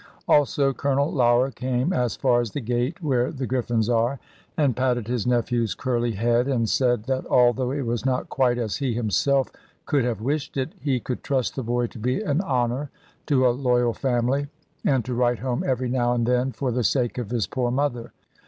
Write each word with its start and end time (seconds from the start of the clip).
Also 0.27 0.73
Colonel 0.73 1.11
Lougher 1.13 1.51
came 1.51 1.93
as 1.93 2.15
far 2.15 2.41
as 2.41 2.49
the 2.49 2.59
gate, 2.59 3.03
where 3.03 3.31
the 3.31 3.45
griffins 3.45 3.87
are, 3.87 4.17
and 4.57 4.75
patted 4.75 5.07
his 5.07 5.27
nephew's 5.27 5.75
curly 5.75 6.13
head; 6.13 6.47
and 6.47 6.67
said 6.67 7.03
that 7.03 7.23
although 7.27 7.69
it 7.69 7.85
was 7.85 8.03
not 8.03 8.27
quite 8.27 8.57
as 8.57 8.77
he 8.77 8.95
himself 8.95 9.51
could 9.85 10.03
have 10.03 10.19
wished 10.19 10.57
it, 10.57 10.73
he 10.81 10.99
could 10.99 11.21
trust 11.21 11.55
the 11.55 11.61
boy 11.61 11.85
to 11.85 11.99
be 11.99 12.19
an 12.19 12.41
honour 12.41 12.89
to 13.27 13.45
a 13.47 13.53
loyal 13.53 13.93
family, 13.93 14.47
and 14.83 15.05
to 15.05 15.13
write 15.13 15.37
home 15.37 15.63
every 15.63 15.87
now 15.87 16.13
and 16.13 16.25
then, 16.25 16.51
for 16.51 16.71
the 16.71 16.83
sake 16.83 17.19
of 17.19 17.29
his 17.29 17.45
poor 17.45 17.69
mother. 17.69 18.11